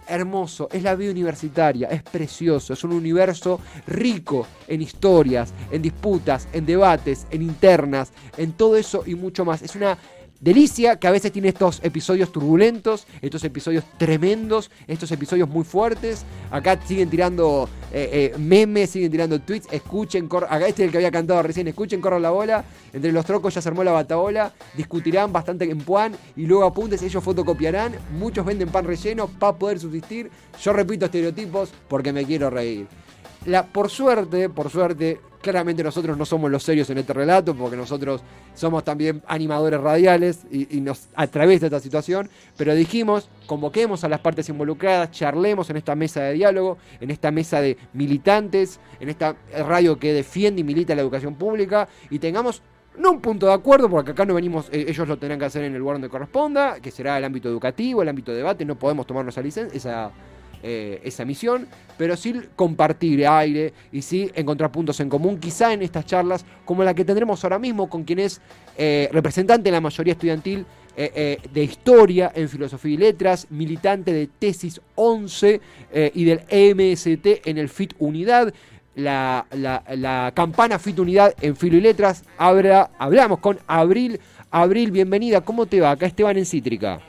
[0.08, 6.48] hermoso, es la vida universitaria, es precioso, es un universo rico en historias, en disputas,
[6.52, 9.62] en debates, en internas, en todo eso y mucho más.
[9.62, 9.98] Es una
[10.40, 16.24] Delicia, que a veces tiene estos episodios turbulentos, estos episodios tremendos, estos episodios muy fuertes.
[16.52, 19.66] Acá siguen tirando eh, eh, memes, siguen tirando tweets.
[19.72, 21.66] Escuchen, acá este es el que había cantado recién.
[21.66, 22.64] Escuchen, corran la bola.
[22.92, 24.52] Entre los trocos ya se armó la bataola.
[24.76, 27.96] Discutirán bastante en Puan y luego apuntes, ellos fotocopiarán.
[28.16, 30.30] Muchos venden pan relleno para poder subsistir.
[30.62, 32.86] Yo repito estereotipos porque me quiero reír.
[33.44, 37.76] La, por suerte, por suerte, Claramente nosotros no somos los serios en este relato, porque
[37.76, 38.22] nosotros
[38.54, 44.08] somos también animadores radiales y, nos a través de esta situación, pero dijimos, convoquemos a
[44.08, 49.08] las partes involucradas, charlemos en esta mesa de diálogo, en esta mesa de militantes, en
[49.08, 52.62] esta radio que defiende y milita la educación pública, y tengamos
[52.98, 55.64] no un punto de acuerdo, porque acá no venimos, eh, ellos lo tendrán que hacer
[55.64, 58.76] en el lugar donde corresponda, que será el ámbito educativo, el ámbito de debate, no
[58.76, 60.10] podemos tomarnos esa esa,
[60.62, 65.82] eh, esa misión, pero sí compartir aire y sí encontrar puntos en común, quizá en
[65.82, 68.40] estas charlas como la que tendremos ahora mismo con quien es
[68.76, 70.66] eh, representante de la mayoría estudiantil
[70.98, 75.60] de historia en filosofía y letras, militante de tesis 11
[76.12, 78.52] y del EMST en el FIT Unidad
[78.98, 82.24] la, la, campana Fit Unidad en Filo y Letras.
[82.36, 84.20] hablamos con Abril.
[84.50, 85.40] Abril, bienvenida.
[85.40, 85.92] ¿Cómo te va?
[85.92, 87.00] Acá Esteban en Cítrica.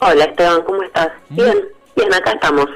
[0.00, 1.08] Hola Esteban, ¿cómo estás?
[1.30, 1.54] Bien,
[1.96, 2.66] bien, acá estamos.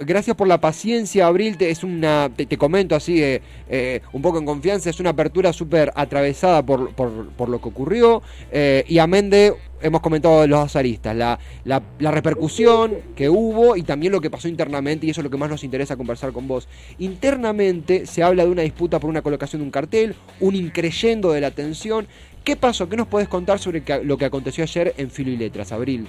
[0.00, 1.58] Gracias por la paciencia, Abril.
[1.58, 5.52] Te, es una, te, comento así, eh, eh, un poco en confianza, es una apertura
[5.52, 8.22] súper atravesada por, por, lo que ocurrió.
[8.50, 13.82] Eh, y amén de, hemos comentado los azaristas, la, la, la, repercusión que hubo y
[13.82, 16.48] también lo que pasó internamente, y eso es lo que más nos interesa conversar con
[16.48, 16.66] vos.
[16.98, 21.42] Internamente se habla de una disputa por una colocación de un cartel, un increyendo de
[21.42, 22.08] la tensión.
[22.42, 22.88] ¿Qué pasó?
[22.88, 26.06] ¿Qué nos puedes contar sobre lo que aconteció ayer en Filo y Letras, Abril?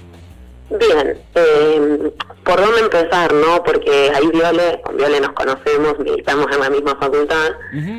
[0.70, 2.12] Bien, eh,
[2.44, 3.62] ¿por dónde empezar, no?
[3.64, 7.48] Porque ahí Viole, con Viole nos conocemos, militamos en la misma facultad.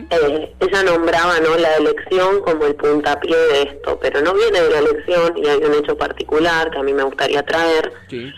[0.09, 1.57] eh, ella nombraba, ¿no?
[1.57, 5.61] La elección como el puntapié de esto, pero no viene de la elección y hay
[5.63, 8.33] un hecho particular que a mí me gustaría traer, que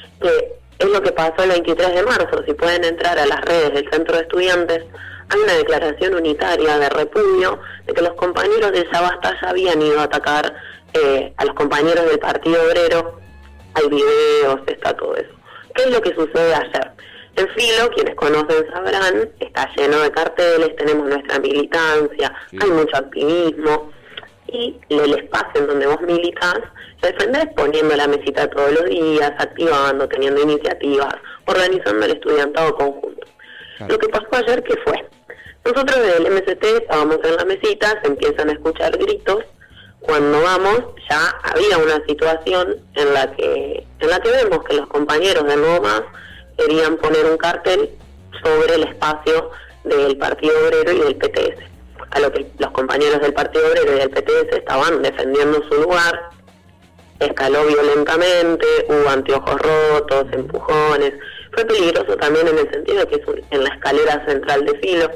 [0.79, 2.43] es lo que pasó el 23 de marzo.
[2.47, 4.83] Si pueden entrar a las redes del Centro de Estudiantes,
[5.29, 9.99] hay una declaración unitaria de repudio de que los compañeros de Sabasta ya habían ido
[9.99, 10.53] a atacar
[10.93, 13.22] eh, a los compañeros del Partido Obrero
[13.75, 15.33] hay videos, está todo eso.
[15.75, 16.91] ¿Qué es lo que sucede ayer?
[17.35, 23.91] En Filo, quienes conocen sabrán, está lleno de carteles, tenemos nuestra militancia, hay mucho activismo
[24.47, 26.59] y el espacio en donde vos militas
[27.01, 33.27] se defendés poniendo la mesita todos los días, activando, teniendo iniciativas, organizando el estudiantado conjunto.
[33.87, 35.03] Lo que pasó ayer, ¿qué fue?
[35.65, 39.43] Nosotros del MST estábamos en la mesita, se empiezan a escuchar gritos,
[40.03, 44.87] cuando vamos ya había una situación en la que en la que vemos que los
[44.87, 46.01] compañeros de Nuevo Más
[46.57, 47.89] querían poner un cartel
[48.43, 49.51] sobre el espacio
[49.83, 51.63] del Partido Obrero y del PTS.
[52.11, 56.29] A lo que los compañeros del Partido Obrero y del PTS estaban defendiendo su lugar,
[57.19, 61.13] escaló violentamente, hubo anteojos rotos, empujones.
[61.53, 65.09] Fue peligroso también en el sentido que es en la escalera central de filo.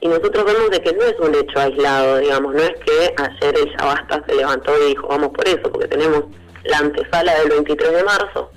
[0.00, 3.58] Y nosotros vemos de que no es un hecho aislado, digamos, no es que ayer
[3.58, 6.24] el Yabasta se levantó y dijo, vamos por eso, porque tenemos
[6.64, 8.50] la antesala del 23 de marzo,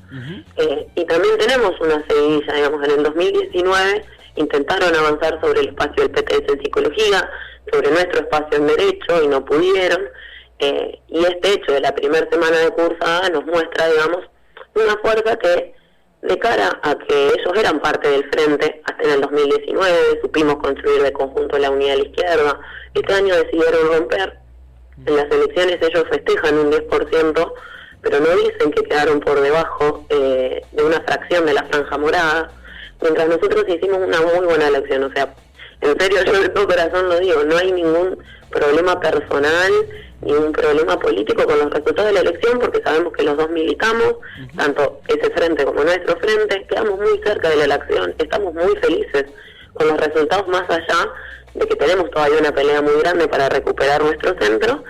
[0.57, 6.07] eh, y también tenemos una seguidilla, digamos, en el 2019 intentaron avanzar sobre el espacio
[6.07, 7.29] del PTS en psicología,
[7.71, 10.01] sobre nuestro espacio en derecho, y no pudieron,
[10.59, 14.25] eh, y este hecho de la primera semana de cursada nos muestra, digamos,
[14.75, 15.73] una fuerza que
[16.21, 21.01] de cara a que ellos eran parte del frente hasta en el 2019, supimos construir
[21.01, 22.59] de conjunto la unidad de la izquierda,
[22.93, 24.37] este año decidieron romper,
[25.05, 27.53] en las elecciones ellos festejan un 10%,
[28.01, 32.51] pero no dicen que quedaron por debajo eh, de una fracción de la franja morada,
[33.01, 35.33] mientras nosotros hicimos una muy buena elección, o sea,
[35.81, 38.17] en serio yo de todo corazón lo digo, no hay ningún
[38.51, 39.71] problema personal,
[40.21, 43.49] ni un problema político con los resultados de la elección, porque sabemos que los dos
[43.49, 44.15] militamos,
[44.57, 49.25] tanto ese frente como nuestro frente, quedamos muy cerca de la elección, estamos muy felices
[49.73, 51.11] con los resultados más allá
[51.53, 54.83] de que tenemos todavía una pelea muy grande para recuperar nuestro centro,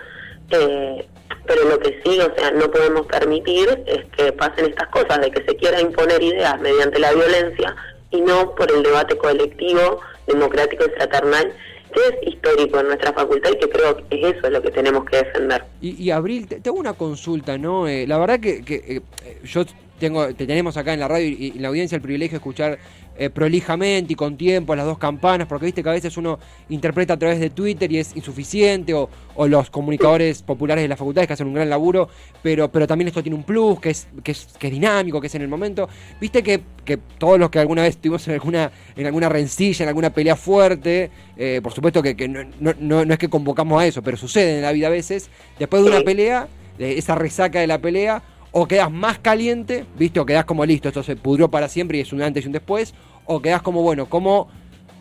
[0.50, 1.06] eh,
[1.46, 5.30] pero lo que sí, o sea, no podemos permitir es que pasen estas cosas, de
[5.30, 7.74] que se quiera imponer ideas mediante la violencia
[8.10, 11.52] y no por el debate colectivo, democrático y fraternal
[11.90, 15.04] que es histórico en nuestra facultad y que creo que es eso lo que tenemos
[15.04, 15.64] que defender.
[15.80, 17.88] Y, Abril, te, hago una consulta, ¿no?
[17.88, 19.00] Eh, la verdad que, que eh,
[19.44, 19.64] yo
[19.98, 22.78] tengo, te tenemos acá en la radio y, en la audiencia el privilegio de escuchar
[23.20, 26.38] eh, prolijamente y con tiempo las dos campanas, porque viste que a veces uno
[26.70, 29.10] interpreta a través de Twitter y es insuficiente, o,
[29.46, 32.08] los comunicadores populares de las facultades que hacen un gran laburo,
[32.42, 35.26] pero, pero también esto tiene un plus, que es, que es, que es dinámico, que
[35.26, 35.86] es en el momento.
[36.18, 39.88] Viste que, que todos los que alguna vez estuvimos en alguna, en alguna rencilla, en
[39.90, 44.00] alguna pelea fuerte, eh, por supuesto que, no, no, no es que convocamos a eso,
[44.00, 45.28] pero sucede en la vida a veces,
[45.58, 50.20] después de una pelea, de esa resaca de la pelea, o quedas más caliente, ¿viste?
[50.20, 52.52] O quedas como listo, esto se pudrió para siempre y es un antes y un
[52.52, 52.94] después,
[53.26, 54.48] o quedas como, bueno, ¿cómo,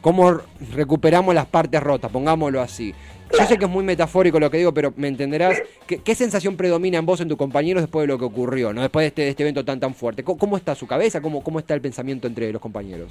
[0.01, 0.39] cómo
[0.73, 2.12] recuperamos las partes rotas?
[2.12, 2.93] Pongámoslo así.
[3.38, 5.62] Yo sé que es muy metafórico lo que digo, pero me entenderás.
[5.86, 8.82] ¿Qué, sensación predomina en vos, en tus compañeros, después de lo que ocurrió, ¿no?
[8.82, 10.23] después de este, este evento tan tan fuerte?
[10.23, 11.21] ¿Cómo, está su cabeza?
[11.21, 13.10] ¿Cómo, ¿Cómo está el pensamiento entre los compañeros?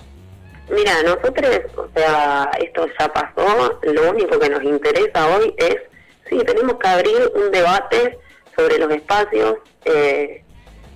[0.71, 5.77] Mira, nosotros, o sea, esto ya pasó, lo único que nos interesa hoy es,
[6.29, 8.19] sí, tenemos que abrir un debate
[8.57, 9.55] sobre los espacios.
[9.85, 10.43] Eh,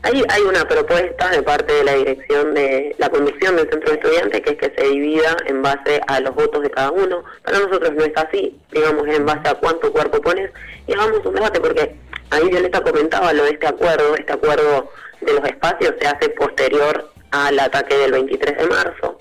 [0.03, 3.99] hay, hay una propuesta de parte de la dirección de la conducción del centro de
[3.99, 7.23] estudiantes que es que se divida en base a los votos de cada uno.
[7.45, 10.51] Para nosotros no es así, digamos, en base a cuánto cuerpo pones
[10.87, 11.97] y hagamos un debate porque
[12.31, 17.09] ahí Violeta comentaba lo de este acuerdo, este acuerdo de los espacios se hace posterior
[17.31, 19.19] al ataque del 23 de marzo.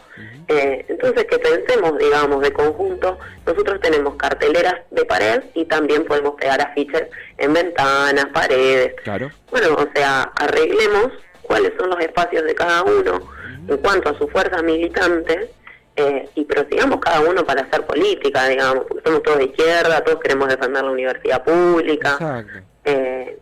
[0.51, 6.35] Eh, entonces, que pensemos, digamos, de conjunto, nosotros tenemos carteleras de pared y también podemos
[6.35, 8.93] pegar afiches en ventanas, paredes.
[9.03, 9.31] Claro.
[9.49, 13.31] Bueno, o sea, arreglemos cuáles son los espacios de cada uno
[13.67, 15.49] en cuanto a su fuerza militante
[15.95, 20.19] eh, y prosigamos cada uno para hacer política, digamos, porque somos todos de izquierda, todos
[20.19, 22.45] queremos defender la universidad pública.
[22.83, 23.37] Eh,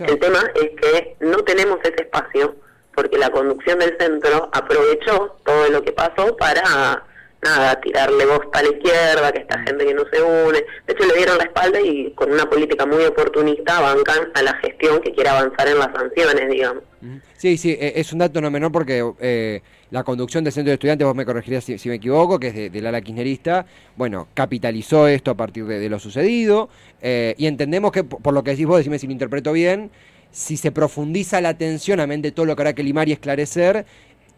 [0.00, 2.56] el tema es que no tenemos ese espacio
[2.98, 7.04] porque la conducción del centro aprovechó todo lo que pasó para
[7.40, 9.66] nada, tirarle voz a la izquierda, que esta mm.
[9.66, 10.64] gente que no se une.
[10.84, 14.52] De hecho, le dieron la espalda y con una política muy oportunista bancan a la
[14.54, 16.82] gestión que quiere avanzar en las sanciones, digamos.
[17.36, 20.74] Sí, sí, e, es un dato no menor porque eh, la conducción del centro de
[20.74, 25.30] estudiantes, vos me corregirías si, me equivoco, que es del ala kirchnerista, bueno, capitalizó esto
[25.30, 26.68] a partir de, lo sucedido
[27.00, 29.92] eh, y entendemos que, por lo que decís vos, decime si lo interpreto bien,
[30.30, 33.86] si se profundiza la atención, amén de todo lo que hará que limar y esclarecer,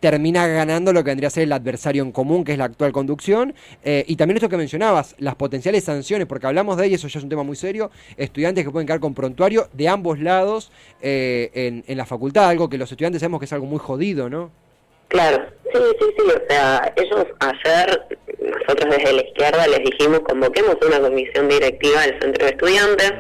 [0.00, 2.90] termina ganando lo que vendría a ser el adversario en común, que es la actual
[2.90, 3.55] conducción.
[3.85, 7.18] Eh, y también esto que mencionabas, las potenciales sanciones, porque hablamos de ello, eso ya
[7.18, 10.72] es un tema muy serio, estudiantes que pueden quedar con prontuario de ambos lados
[11.03, 14.31] eh, en, en, la facultad, algo que los estudiantes sabemos que es algo muy jodido,
[14.31, 14.50] ¿no?
[15.09, 18.07] Claro, sí, sí, sí, o sea, ellos ayer,
[18.38, 23.12] nosotros desde la izquierda les dijimos, convoquemos una comisión directiva del centro de estudiantes,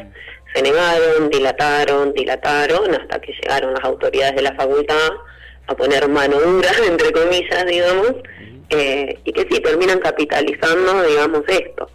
[0.54, 5.10] se negaron, dilataron, dilataron, hasta que llegaron las autoridades de la facultad
[5.66, 8.14] a poner mano dura, entre comillas, digamos,
[8.70, 11.88] eh, y que sí, terminan capitalizando, digamos, esto.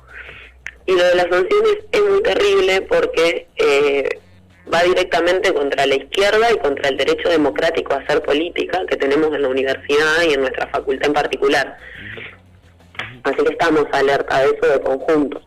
[0.86, 4.10] Y lo de las sanciones es muy terrible porque eh,
[4.72, 9.34] va directamente contra la izquierda y contra el derecho democrático a hacer política que tenemos
[9.34, 11.78] en la universidad y en nuestra facultad en particular.
[13.24, 15.42] Así que estamos alerta de eso de conjunto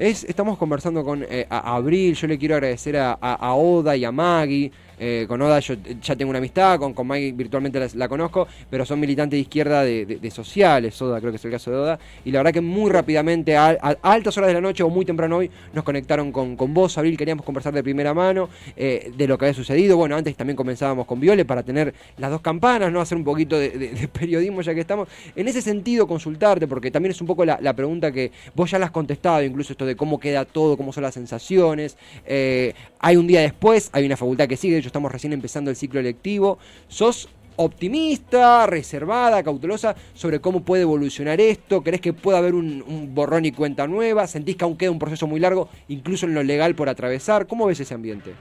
[0.00, 4.72] estamos conversando con eh, Abril, yo le quiero agradecer a, a, Oda y a Maggie,
[5.02, 8.84] eh, con Oda yo ya tengo una amistad, con, con Maggie virtualmente la, conozco, pero
[8.84, 12.30] son militantes de izquierda de, sociales, Oda creo que es el caso de Oda, y
[12.30, 13.70] la verdad que muy rápidamente, a,
[14.02, 17.16] altas horas de la noche o muy temprano hoy, nos conectaron con, con vos, Abril,
[17.16, 21.06] queríamos conversar de primera mano eh, de lo que había sucedido, bueno, antes también comenzábamos
[21.06, 24.80] con Viole para tener las dos campanas, no hacer un poquito de, periodismo ya que
[24.80, 28.78] estamos, en ese sentido consultarte, porque también es un poco la, pregunta que vos ya
[28.78, 33.16] la has contestado, incluso esto de cómo queda todo, cómo son las sensaciones, eh, hay
[33.16, 36.58] un día después, hay una facultad que sigue, estamos recién empezando el ciclo electivo.
[36.88, 41.82] ¿Sos optimista, reservada, cautelosa sobre cómo puede evolucionar esto?
[41.82, 44.26] ¿Crees que puede haber un, borrón y cuenta nueva?
[44.26, 47.46] ¿Sentís que aún queda un proceso muy largo, incluso en lo legal por atravesar?
[47.46, 48.34] ¿Cómo ves ese ambiente?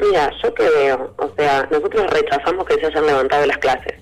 [0.00, 3.94] Mira, yo que veo, o sea, nosotros rechazamos que se hayan levantado las clases.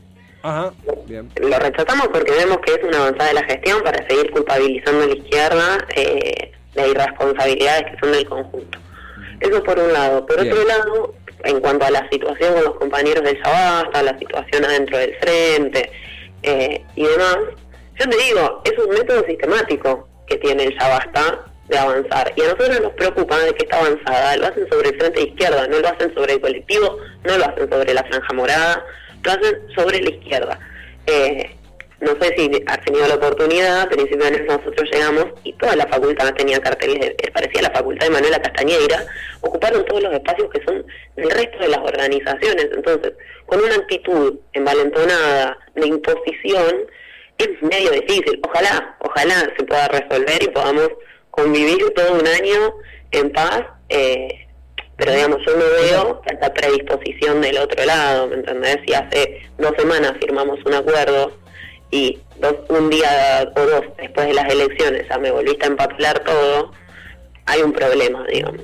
[0.43, 0.73] Ajá,
[1.07, 1.31] bien.
[1.41, 5.07] Lo rechazamos porque vemos que es una avanzada de la gestión para seguir culpabilizando a
[5.07, 8.79] la izquierda eh, de irresponsabilidades que son del conjunto.
[9.41, 10.25] Eso por un lado.
[10.27, 11.15] Por otro lado,
[11.45, 15.91] en cuanto a la situación con los compañeros del Sabasta, la situación adentro del frente
[16.43, 17.39] eh, y demás,
[17.99, 22.33] yo te digo, es un método sistemático que tiene el Sabasta de avanzar.
[22.37, 25.67] Y a nosotros nos preocupa de que esta avanzada lo hacen sobre el frente izquierda,
[25.69, 28.85] no lo hacen sobre el colectivo, no lo hacen sobre la franja morada,
[29.23, 30.59] lo hacen sobre la izquierda.
[31.07, 31.57] Eh,
[32.03, 35.87] no sé si has tenido la oportunidad, a principios de nosotros llegamos y toda la
[35.87, 39.07] facultad tenía carteles, parecía la facultad de Manuela Castañeira,
[39.41, 40.85] ocuparon todos los espacios que son
[41.15, 42.69] del resto de las organizaciones.
[42.75, 43.13] Entonces,
[43.47, 46.87] con una actitud envalentonada de imposición,
[47.39, 48.41] es medio difícil.
[48.43, 50.89] Ojalá, ojalá se pueda resolver y podamos
[51.31, 52.75] convivir todo un año
[53.13, 53.63] en paz.
[53.91, 54.49] Eh,
[54.97, 58.79] pero digamos, yo no veo esta predisposición del otro lado, ¿me entendés?
[58.87, 61.42] Si hace dos semanas firmamos un acuerdo
[61.93, 66.73] y dos, un día o dos después de las elecciones me volviste a empapelar todo,
[67.47, 68.63] hay un problema, digamos.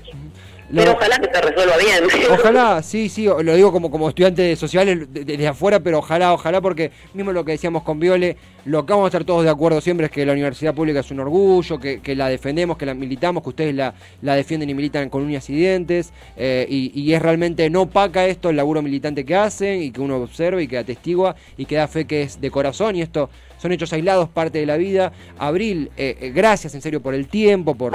[0.74, 2.04] Pero ojalá que se resuelva bien.
[2.30, 6.90] Ojalá, sí, sí, lo digo como, como estudiante social desde afuera, pero ojalá, ojalá, porque
[7.14, 10.06] mismo lo que decíamos con Viole, lo que vamos a estar todos de acuerdo siempre
[10.06, 13.48] es que la universidad pública es un orgullo, que, la defendemos, que la militamos, que
[13.48, 17.82] ustedes la, la defienden y militan con uñas y dientes, eh, y, es realmente no
[17.82, 21.64] opaca esto el laburo militante que hacen y que uno observa y que atestigua y
[21.64, 24.76] que da fe que es de corazón, y esto son hechos aislados, parte de la
[24.76, 25.12] vida.
[25.38, 27.92] Abril, eh, eh, gracias en serio por el tiempo, por,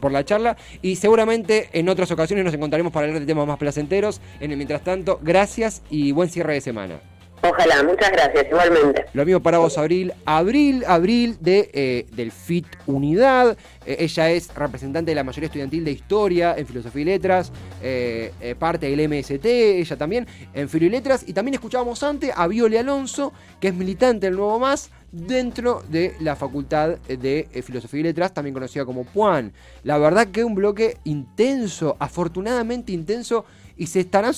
[0.00, 3.58] por, la charla, y seguramente en otras ocasiones nos encontraremos para hablar de temas más
[3.58, 4.20] placenteros.
[4.40, 7.13] En el mientras tanto, gracias y buen cierre de semana.
[7.46, 9.04] Ojalá, muchas gracias, igualmente.
[9.12, 10.14] Lo mismo para vos, Abril.
[10.24, 13.58] Abril, Abril de, eh, del FIT Unidad.
[13.84, 18.56] Eh, ella es representante de la mayoría estudiantil de Historia en Filosofía y Letras, eh,
[18.58, 21.24] parte del MST, ella también, en Filosofía y Letras.
[21.26, 26.14] Y también escuchábamos antes a Viole Alonso, que es militante del Nuevo Más, dentro de
[26.20, 29.52] la Facultad de Filosofía y Letras, también conocida como PUAN.
[29.82, 33.44] La verdad que un bloque intenso, afortunadamente intenso,
[33.76, 34.32] y se estarán,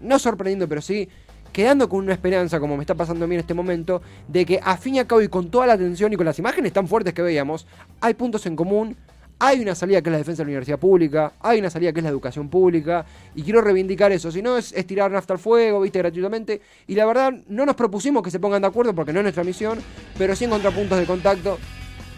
[0.00, 1.08] no sorprendiendo, pero sí
[1.54, 4.60] quedando con una esperanza, como me está pasando a mí en este momento, de que
[4.60, 6.88] a fin y a cabo y con toda la atención y con las imágenes tan
[6.88, 7.64] fuertes que veíamos,
[8.00, 8.96] hay puntos en común,
[9.38, 12.00] hay una salida que es la defensa de la universidad pública, hay una salida que
[12.00, 14.32] es la educación pública, y quiero reivindicar eso.
[14.32, 16.60] Si no, es, tirar nafta al fuego, viste, gratuitamente.
[16.88, 19.44] Y la verdad, no nos propusimos que se pongan de acuerdo porque no es nuestra
[19.44, 19.78] misión,
[20.18, 21.58] pero sí encontrar puntos de contacto.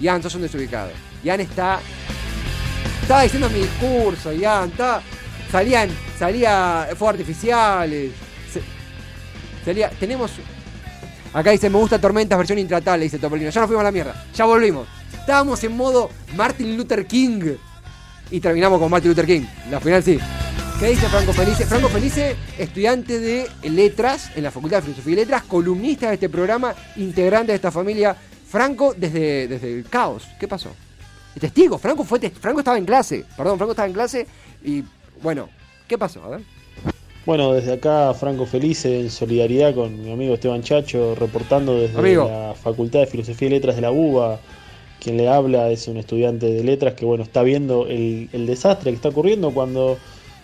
[0.01, 0.91] Ian, sos un desubicado.
[1.23, 1.79] Ian está.
[3.03, 5.03] Estaba diciendo mi discurso, Ian, está.
[5.51, 8.13] Salían, salía fuegos artificiales,
[9.99, 10.33] tenemos.
[11.33, 13.51] Acá dice, me gusta Tormentas, versión intratable, dice Topolino.
[13.51, 14.27] Ya nos fuimos a la mierda.
[14.35, 14.87] Ya volvimos.
[15.13, 17.57] Estábamos en modo Martin Luther King.
[18.31, 19.43] Y terminamos con Martin Luther King.
[19.71, 20.19] La final sí.
[20.79, 21.65] ¿Qué dice Franco Felice?
[21.65, 26.29] Franco Felice, estudiante de letras en la Facultad de Filosofía y Letras, columnista de este
[26.29, 28.15] programa, integrante de esta familia.
[28.49, 30.29] Franco, desde, desde el caos.
[30.39, 30.71] ¿Qué pasó?
[31.41, 33.25] testigo, Franco fue Franco estaba en clase.
[33.37, 34.27] Perdón, Franco estaba en clase
[34.65, 34.83] y
[35.23, 35.49] bueno,
[35.87, 36.25] ¿qué pasó?
[36.25, 36.41] A ver.
[37.27, 42.55] Bueno, desde acá Franco Felice, en solidaridad con mi amigo Esteban Chacho, reportando desde la
[42.55, 44.39] Facultad de Filosofía y Letras de la UBA.
[45.01, 48.95] Quien le habla es un estudiante de letras que bueno está viendo el, desastre que
[48.95, 49.99] está ocurriendo cuando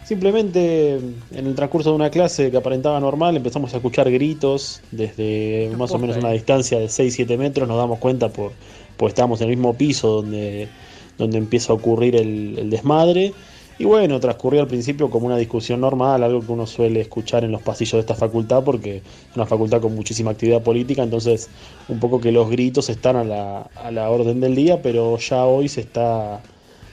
[0.05, 5.71] simplemente en el transcurso de una clase que aparentaba normal empezamos a escuchar gritos desde
[5.79, 8.53] más o menos una distancia de 6-7 metros, nos damos cuenta por,
[8.97, 10.69] pues estábamos en el mismo piso donde,
[11.17, 13.33] donde empieza a ocurrir el desmadre
[13.79, 17.53] y bueno, transcurrió al principio como una discusión normal, algo que uno suele escuchar en
[17.53, 21.49] los pasillos de esta facultad, porque es una facultad con muchísima actividad política, entonces
[21.89, 25.45] un poco que los gritos están a la, a la orden del día, pero ya
[25.47, 26.41] hoy se está,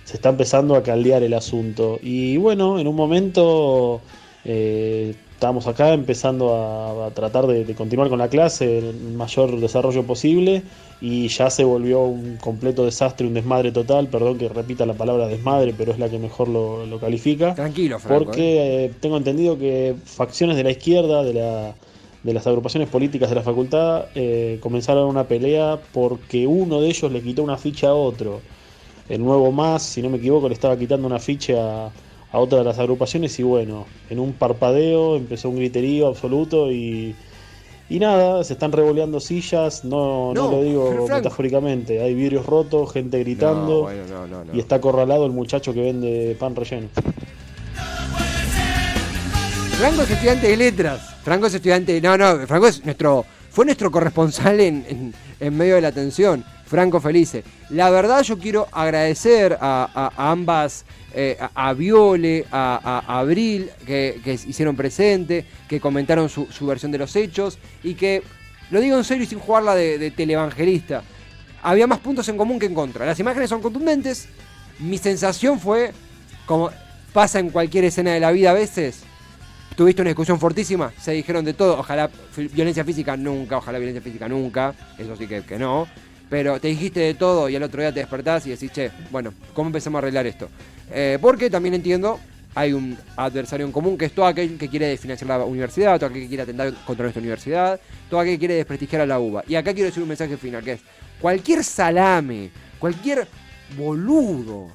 [0.05, 1.99] se está empezando a caldear el asunto.
[2.01, 4.01] Y bueno, en un momento
[4.45, 10.63] eh, estamos acá empezando a, tratar de, continuar con la clase el mayor desarrollo posible
[10.99, 15.27] y ya se volvió un completo desastre, un desmadre total, perdón que repita la palabra
[15.27, 17.55] desmadre, pero es la que mejor lo, califica.
[17.55, 18.85] Tranquilo, Franco, Porque.
[18.85, 21.73] Eh, tengo entendido que facciones de la izquierda, de, la,
[22.21, 27.09] de las agrupaciones políticas de la facultad, eh, comenzaron una pelea porque uno de ellos
[27.13, 28.41] le quitó una ficha a otro.
[29.07, 31.91] El nuevo más, si no me equivoco, le estaba quitando una ficha a
[32.31, 37.15] a otra de las agrupaciones y bueno, en un parpadeo empezó un griterío absoluto y,
[37.89, 43.19] y nada, se están revoleando sillas, no, no, lo digo metafóricamente, hay vidrios rotos, gente
[43.19, 43.89] gritando
[44.53, 46.87] y está acorralado el muchacho que vende pan relleno.
[49.79, 53.89] Franco es estudiante de letras, Franco es estudiante, no, no, Franco es nuestro, fue nuestro
[53.89, 56.43] corresponsal en, en, medio de la tensión.
[56.69, 57.43] Franco Felice.
[57.69, 65.43] La verdad yo quiero agradecer a ambas eh, a, Viole, a, Abril, que, hicieron presente,
[65.67, 68.21] que comentaron su, versión de los hechos y que,
[68.69, 71.01] lo digo en serio y sin jugarla de, de televangelista,
[71.63, 73.07] había más puntos en común que en contra.
[73.07, 74.29] Las imágenes son contundentes.
[74.77, 75.93] Mi sensación fue,
[76.45, 76.69] como
[77.11, 79.01] pasa en cualquier escena de la vida a veces,
[79.75, 82.09] tuviste una discusión fortísima, se dijeron de todo, ojalá
[82.53, 85.87] violencia física nunca, ojalá violencia física nunca, eso sí que no.
[86.29, 89.33] Pero te dijiste de todo y al otro día te despertás y decís, che, bueno,
[89.53, 90.47] ¿cómo empezamos a arreglar esto?
[90.91, 92.19] Eh, porque también entiendo,
[92.53, 96.09] hay un adversario en común que es todo aquel que quiere desfinanciar la universidad, todo
[96.09, 99.43] aquel que quiere atentar contra nuestra universidad, todo aquel que quiere desprestigiar a la UBA.
[99.47, 100.81] Y acá quiero decir un mensaje final, que es,
[101.19, 103.27] cualquier salame, cualquier
[103.75, 104.67] boludo,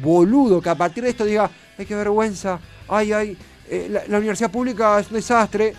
[0.00, 3.36] boludo que a partir de esto diga, ay, qué vergüenza, ay, ay,
[3.68, 5.74] eh, la universidad pública es un desastre,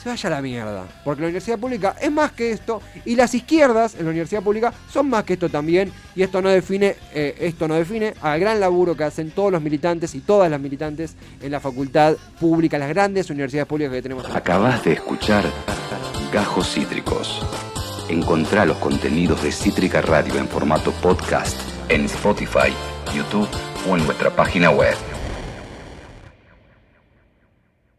[0.00, 0.84] se vaya a la mierda.
[1.04, 4.72] Porque la universidad pública es más que esto y las izquierdas en la universidad pública
[4.90, 5.92] son más que esto también.
[6.14, 9.62] Y esto no define, eh, esto no define al gran laburo que hacen todos los
[9.62, 14.24] militantes y todas las militantes en la facultad pública, las grandes universidades públicas que tenemos.
[14.34, 15.44] Acabas de escuchar
[16.32, 17.44] Gajos Cítricos.
[18.08, 22.72] Encontrá los contenidos de Cítrica Radio en formato podcast en Spotify,
[23.14, 23.48] YouTube
[23.88, 25.17] o en nuestra página web.